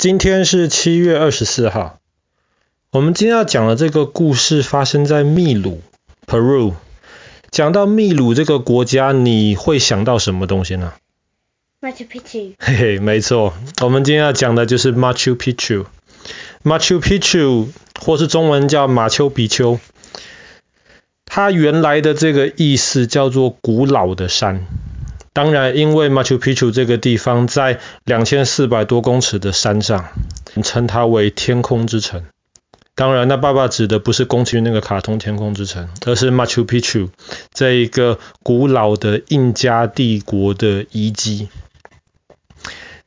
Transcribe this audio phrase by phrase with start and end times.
[0.00, 1.98] 今天是七月二十四号。
[2.90, 5.82] 我们今天要讲的这个故事发生在秘鲁
[6.26, 6.72] （Peru）。
[7.50, 10.94] 讲到秘鲁这个国家，你会想到什么东西呢
[11.82, 12.54] ？Machu Picchu。
[12.58, 13.52] 嘿嘿，没错。
[13.82, 15.84] 我们今天要讲的就是 Machu Picchu。
[16.64, 17.68] Machu Picchu，
[18.00, 19.78] 或是中文叫马丘比丘。
[21.26, 24.66] 它原来的这个意思叫做古老的山。
[25.32, 30.08] 当然，因为 Machu Picchu 这个地方在两千四百多公尺的山上，
[30.62, 32.24] 称它为天空之城。
[32.96, 37.08] 当然，那爸爸指的不是宫崎骏那个卡通天空之城，而是 Machu Picchu
[37.54, 41.48] 这一个古老的印加帝国的遗迹。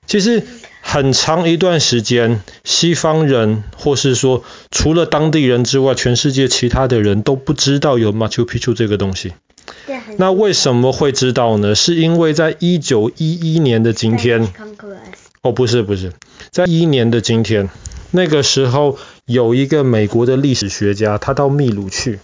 [0.07, 0.43] 其实
[0.81, 9.33] 很长一段时间，西方人或是说除了当地人之外，全世界其他的人都不知道有 Machu Picchu 这个东西。
[10.17, 11.75] 那为什么会知道呢？
[11.75, 14.47] 是因为在一九一一年的今天，
[15.41, 16.13] 哦，不是不是，
[16.51, 17.69] 在一一年的今天，
[18.11, 22.19] 那个时候有一个美国的历史学家，他到秘鲁去，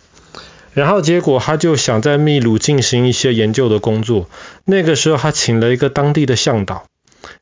[0.74, 4.30] 然后结果他就想在秘鲁进行一些研究的工作。
[4.64, 6.86] 那个时候他请了一个当地的向导，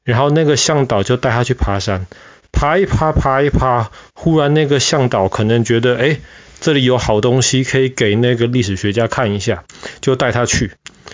[0.03, 2.07] 然后那个向导就带他去爬山，
[2.51, 6.19] 爬一爬爬一爬，忽然那个向导可能觉得，哎。
[6.59, 9.63] 这里有好东西可以给那个历史学家看一下，
[10.01, 10.71] 就带他去。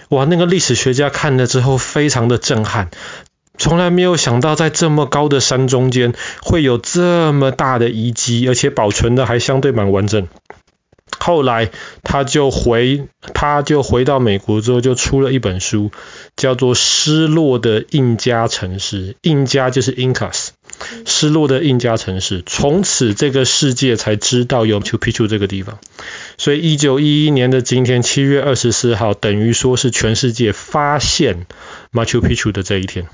[0.09, 2.89] 哇，那个历史学家看了之后非常的震撼，
[3.57, 10.27] 从来没有想到在这么高的山中间会有这么大的遗迹，而且保存的还相对蛮完整。
[11.19, 11.69] 后来
[12.03, 15.91] 他就回，他就回到美国之后就出了一本书，
[16.35, 20.49] 叫做《失落的印加城市》，印加就是 Incas。
[21.05, 25.79] 失落的印加城市，从此这个世界才知道有 Machu Picchu 这个地方。
[26.37, 31.45] 所以，一九一一年的今天，七月二十四号，等于说是全世界发现
[31.91, 33.07] Machu Picchu 的这一天。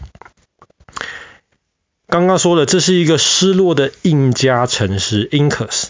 [2.08, 5.86] 刚刚说了，这是一个失落的印加城市 Incas。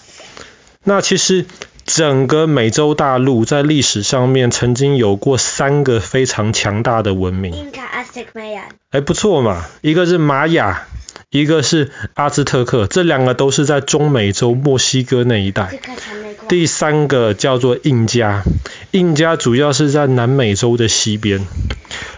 [0.84, 1.46] 那其实
[1.86, 7.54] 整个美洲大陆在历史上面曾经有过三个非常强大的文明。
[7.54, 8.64] Inca、Aztec、Maya。
[8.92, 10.88] 哎，不错嘛，一个是玛雅。
[11.32, 15.80] 一个是阿兹特克，这两个都是在中美洲墨西哥那一带。
[16.48, 18.44] 第三个叫做印加，
[18.92, 21.46] 印加主要是在南美洲的西边。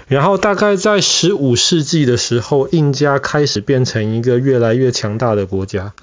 [0.07, 5.93] 然后大概在十五世纪的时候，印加开始变成一个越来越强大的国家。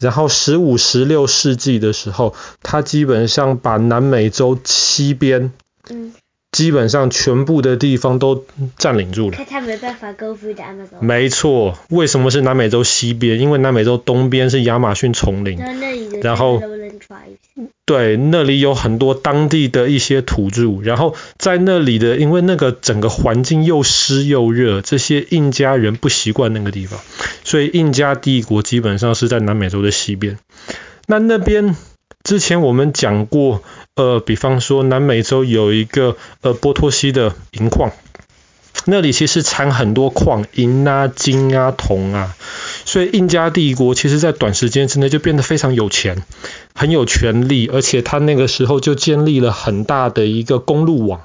[0.00, 5.52] 然后十五、十六世纪的时候，它基本上把南美洲西边。
[5.90, 6.12] 嗯
[6.50, 8.46] 基本上全部的地方都
[8.78, 9.38] 占领住了。
[9.48, 11.00] 他没办法 go through the Amazon。
[11.00, 13.38] 没错，为什么是南美洲西边？
[13.38, 15.58] 因为南美洲东边是亚马逊丛林。
[16.22, 16.60] 然后，
[17.84, 20.80] 对，那里有很多当地的一些土著。
[20.82, 26.98] 然后在那里的，因为那个整个环境又湿又热，这些印加人不习惯那个地方，
[27.44, 30.38] 所以印加帝国基本上是在南美洲的西边。
[31.06, 31.76] 那那边。
[32.28, 33.62] 之前我们讲过，
[33.96, 37.90] 呃，比方说南美洲有一个呃波托西的银矿，
[38.84, 42.36] 那里其实产很多矿，银啊、金啊、铜啊，
[42.84, 46.22] 所以印加帝国其实在短时间之内就变得非常有钱，
[46.74, 51.22] 很有权力，而且他那个时候就建立了很大的一个公路网，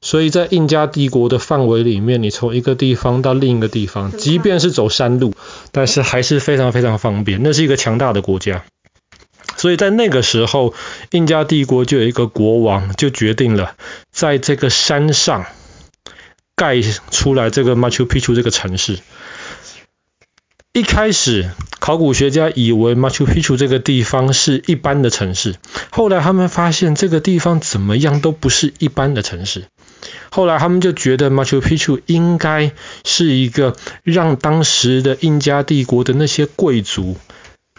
[0.00, 5.34] 所以在印加帝国的范围里面，你从一个地方到另一个地方，即便是走山路，
[5.72, 8.62] 但是还是非常非常方便，那是一个强大的国家。
[9.66, 10.74] 所以在那个时候，
[11.10, 13.74] 印加帝国就有一个国王，就决定了
[14.12, 15.44] 在这个山上
[16.54, 19.00] 盖出来这个 Machu Picchu 这个城市。
[20.72, 21.50] 一开始，
[21.80, 25.56] 考古学家以为 Machu Picchu 这个地方是一般的城市，
[25.90, 29.64] 后来他们发现这个地方怎么样都不是一般的城市。
[30.30, 32.70] 后来他们就觉得 Machu Picchu 应该
[33.04, 33.74] 是一个
[34.04, 37.16] 让当时的印加帝国的那些贵族。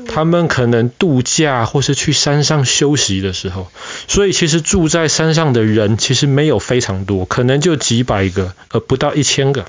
[0.06, 3.72] 他们可能度假或是去山上休息的时候，
[4.08, 9.66] 所以其实住在山上的人其实没有非常多，可能就几百个，而不到一千个。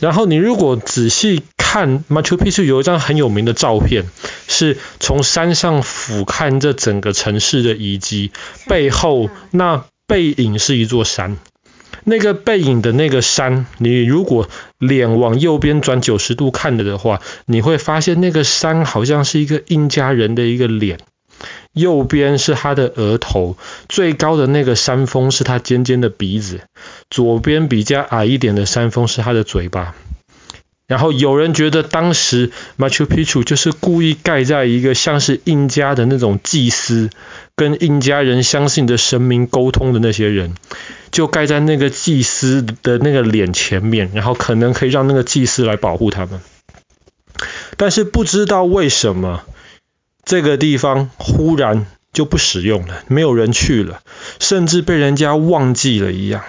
[0.00, 4.06] 然后你如果仔细看 Machu Picchu 有一张很有名的照片，
[4.48, 8.32] 是从山上俯瞰这整个城市的遗迹，
[8.66, 11.36] 背后那背影是一座山。
[12.04, 20.98] 那个背影的那个山，你如果脸往右边转九十度看了的话，你会发现那个山好像是一个印加人的一个脸，
[21.72, 23.56] 右边是他的额头，
[23.88, 26.60] 最高的那个山峰是他尖尖的鼻子，
[27.08, 29.94] 左边比较矮一点的山峰是他的嘴巴。
[30.92, 37.08] 然后有人觉得当时 Machu Picchu 就是故意盖在一个像是印加的那种祭司，
[37.56, 40.54] 跟印加人相信的神明沟通的那些人，
[41.10, 46.42] 就盖在那个祭司的那个脸前面，然后可能可以让那个祭司来保护他们。
[47.78, 49.44] 但是不知道为什么
[50.26, 54.02] 这个地方忽然就不使用了，没有人去了，
[54.38, 56.44] 甚至被人家忘记了一样。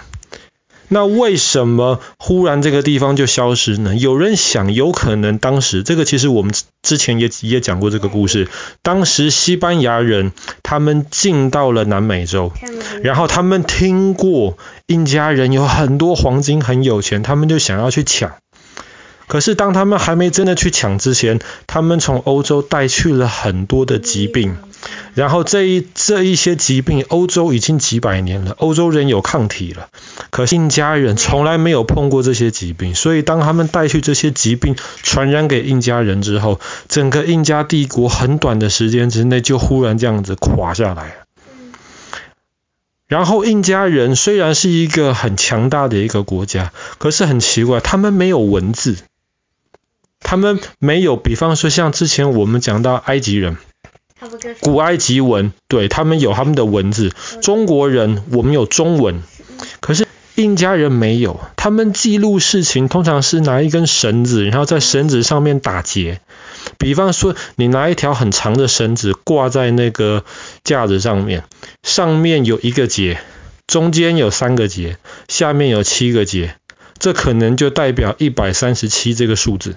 [0.94, 3.96] 那为什么忽然这个地方就消失呢？
[3.96, 6.54] 有人想，有可能当时这个其实我们
[6.84, 8.48] 之前也也讲过这个故事。
[8.84, 10.32] 当时西班牙人
[10.62, 12.54] 他们进到了南美洲，
[13.02, 14.56] 然后他们听过
[14.86, 18.34] 印加人有很多黄金很有钱，他们就想要去抢。
[19.28, 24.58] 可是当他们还没真的去抢之前，他们从欧洲带去了很多的疾病。
[25.14, 29.90] 然后这一这一些疾病，欧洲已经几百年了，欧洲人有抗体了，
[30.32, 36.60] 可印加人从来没有碰过这些疾病，所以当他们带去这些疾病传染给印加人之后，
[36.90, 41.16] 整个印加帝国很短的时间之内就忽然这样子垮下来。
[43.08, 48.98] 然后印加人虽然是一个很强大的一个国家，可是很奇怪，他们没有文字，
[50.20, 53.58] 他们没有，比方说像之前我们讲到埃及人。
[54.62, 57.12] 古埃及文，对，他们有他们的文字。
[57.42, 59.22] 中国人，我们有中文，
[59.80, 61.40] 可是印加人没有。
[61.56, 66.22] 他们记录事情通常是拿一根绳子，然后在绳子上面打结。
[66.78, 70.24] 比方说，你拿一条很长的绳子挂在那个
[70.64, 71.44] 架子上面，
[71.84, 73.20] 上面有一个结，
[73.68, 74.98] 中间有三个结，
[75.28, 76.56] 下面有七个结，
[76.98, 79.76] 这可能就代表一百三十七这个数字。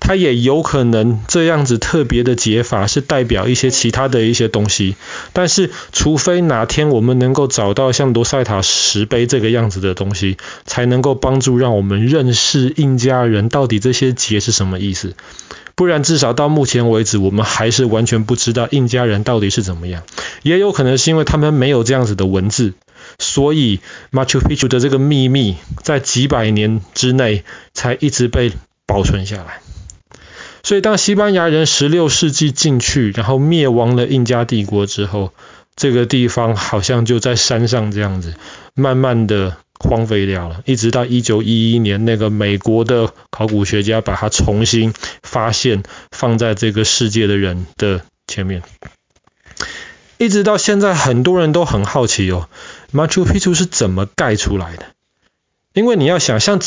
[0.00, 4.96] 它也有可能这样子特别的解法是代表一些其他的一些东西，
[5.32, 15.14] 但是除非哪天我们能够找到像罗塞塔石碑这个样子的东西，才能够帮助让我们认识印加人到底这些结是什么意思。
[15.74, 20.02] 不然至少到目前为止，我们还是完全不知道印加人到底是怎么样。
[20.42, 22.74] 也有可能是因为他们没有这样子的文字，
[23.18, 23.80] 所以
[24.12, 28.52] Machu Picchu 的这个秘密在几百年之内才一直被
[28.86, 29.62] 保存下来。
[30.64, 35.32] 所以，当西班牙人十六世纪进去，然后灭亡了印加帝国之后，
[35.74, 38.34] 这个地方好像就在山上这样子，
[38.74, 40.62] 慢慢的荒废掉了。
[40.64, 45.82] 一直到一九一一年，那个美国的考古学家把它重新发现，
[46.12, 48.62] 放在这个世界的人的前面。
[50.18, 52.48] 一直到现在，很多人都很好奇哦
[52.92, 54.86] ，Machu Picchu 是怎么盖出来的？
[55.72, 56.60] 因为你要想象。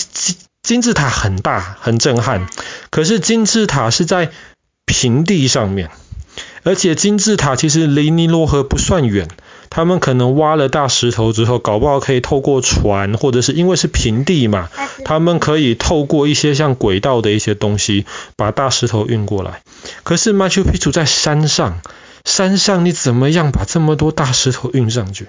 [0.65, 2.47] 金字塔很大，很震撼。
[2.89, 4.31] 可是金字塔是在
[4.87, 5.91] 平地上面，
[6.63, 9.27] 而且金字塔其实离尼罗河不算远。
[9.69, 14.69] 他们可能挖了大石头之后，搞不好可以透过船，或者是因为是平地嘛，
[15.03, 19.61] 他们可以透过一些像轨道的一些东西，把大石头运过来。
[20.03, 21.79] 可是 Machu Picchu 在山上。
[22.27, 25.27] 山上你怎么样把这么多大石头运上去？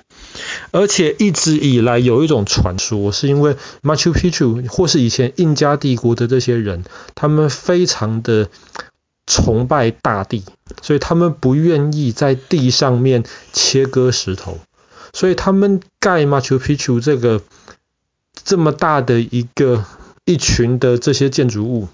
[0.71, 6.85] 而且一直以来有一种传说，是因为 Machu Picchu 或是以前印加帝国的这些人，
[7.15, 8.49] 他们非常的
[9.27, 10.45] 崇拜大地，
[10.83, 14.59] 所以他们不愿意在地上面切割石头，
[15.13, 17.43] 所以他们盖 Machu Picchu 这个
[18.45, 19.85] 这么大的一个
[20.25, 21.89] 一群的这些建筑物，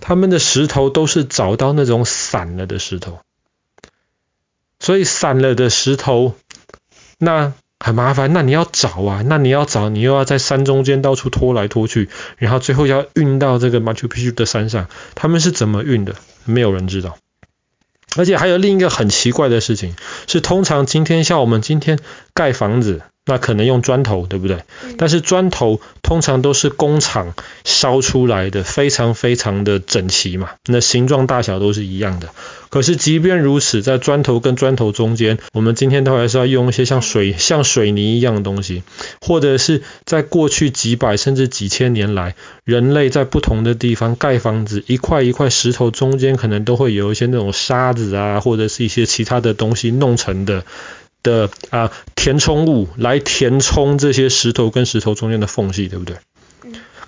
[0.00, 3.18] 他们的石头都是找到那种散了的石头。
[4.80, 6.34] 所以散了的石头，
[7.18, 8.32] 那很麻烦。
[8.32, 14.88] 那你要找啊，那你要找，你又要在山中间到处拖来拖去，然后最后要运到这个 Machu Picchu 的山上。
[15.14, 16.14] 他们是怎么运的？
[16.44, 17.18] 没有人知道。
[18.16, 19.94] 而且还有另一个很奇怪的事情，
[20.26, 21.98] 是通常今天像我们今天
[22.34, 23.02] 盖房子。
[23.28, 24.64] 那可能用砖头，对不对？
[24.96, 32.30] 但是砖头通常都是工厂烧出来的，非常非常的整齐嘛，那形状大小都是一样的。
[32.70, 38.82] 可是即便如此，在砖头跟砖头中间，我们今天都还是要用一些像水像水泥一样的东西，
[39.20, 50.64] 或者是在过去几百甚至几千年来，人类在不同的地方盖房子，一块一块石头中间可能都会有一些那种沙子啊，或者是一些其他的东西弄成的。
[51.22, 56.16] 的啊填充物来填充这些石头跟石头中间的缝隙，对不对？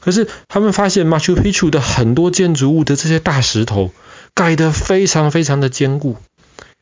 [0.01, 3.93] 可是他们发现 Machu Picchu 的很多建筑物的这些大石头
[4.35, 6.17] 盖得非常非常的坚固，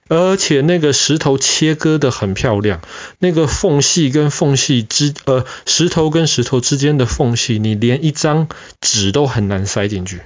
[0.08, 2.80] 而且那个石头切割得很漂亮，
[3.18, 8.48] 那个缝隙跟缝隙之呃石头跟石头之间的缝隙，你连一张
[8.80, 10.20] 纸都很难塞进去。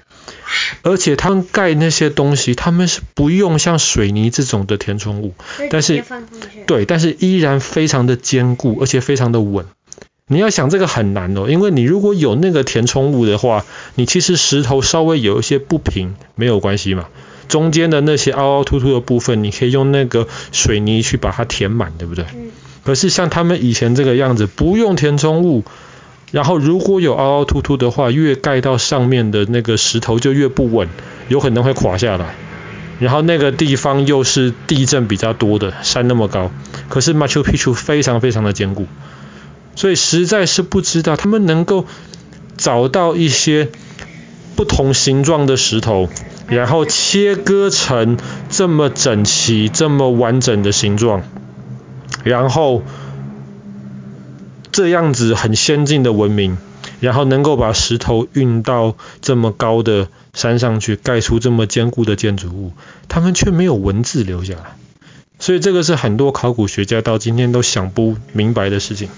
[0.82, 5.34] 而且他们盖那些东西，他们是不用像水泥这种的填充物，
[5.70, 6.02] 但是
[6.66, 9.66] 对，但是依然非常的坚固，而且非常的稳。
[10.26, 13.64] 你要想这个很难哦，因为你如果有那个填充物的话，
[13.94, 17.08] 你其实石头稍微有一些不平没有关系嘛，
[17.48, 22.24] 中间的那些凹凹凸凸的部分，你可以用那个水泥去把它填满，对不对？
[22.84, 25.64] 可是像他们以前这个样子，不用填充物。
[26.32, 30.88] 然后如果有凹凹凸凸的话，越盖到上面的那个石头就越不稳，
[31.28, 32.34] 有可能会垮下来。
[32.98, 36.50] 然后那个地方又是地震比较多的，山那么高，
[36.88, 38.86] 可是 Machu Picchu 非常非常的坚固，
[39.76, 41.84] 所以实在是不知道他们能够
[42.56, 43.68] 找到一些
[44.56, 46.08] 不同形状的石头，
[46.46, 48.16] 然后切割成
[48.48, 51.24] 这么整齐、这么完整的形状，
[52.24, 52.82] 然后。
[54.72, 56.56] 这样子很先进的文明，
[57.00, 62.72] 然后能够把石头运到这么高的山上去，盖出这么坚固的建筑物，
[63.08, 64.76] 他们却没有文字留下来。
[65.38, 69.08] 所以这个是很多考古学家到今天都想不明白的事情。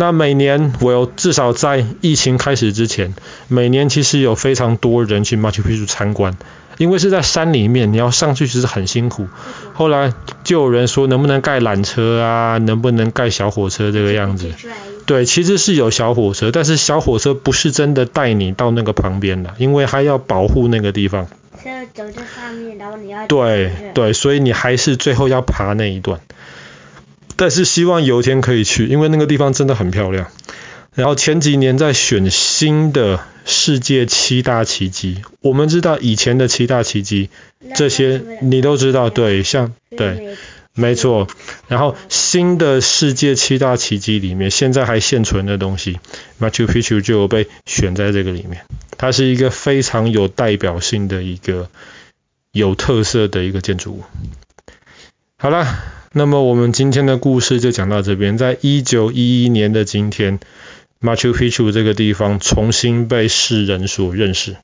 [0.00, 3.14] 那每年我有至少在疫情开始之前，
[3.48, 6.38] 每年其实有非常多人去 Machu Picchu 参观。
[6.78, 9.26] 因为是在山里面，你要上去其实很辛苦。
[9.74, 12.56] 后来就有人说，能不能盖缆车啊？
[12.56, 14.48] 能不能盖小火车这个样子？
[15.04, 21.26] 对，其实是有小火车，但是小火车不是真的带你到那个旁边的，因为还要保护那个地方。
[21.92, 26.18] 走在上面，然后你要对对，所以你还是最后要爬那一段。
[27.40, 30.30] 但是希望有一天可以去，因为那个地方真的很漂亮。
[30.92, 37.30] 然后前几年在选新的世界七大奇迹，我们知道以前的七大奇迹，
[37.74, 40.36] 这些你都知道，对，像对，
[40.74, 41.28] 没错。
[41.66, 45.98] 然后新的世界七大奇迹里面，现在还现存的东西
[46.38, 48.66] ，Machu Picchu 就有被选在这个里面。
[48.98, 51.70] 它是一个非常有代表性的一个
[52.52, 54.02] 有特色的一个建筑物。
[55.38, 55.66] 好了，
[56.12, 58.36] 那么我们今天的故事就讲到这边。
[58.36, 60.40] 在一九一一年的今天。
[61.02, 64.58] Machu Picchu 这个地方重新被世人所认识。